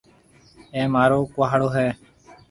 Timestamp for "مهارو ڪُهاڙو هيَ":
0.93-1.87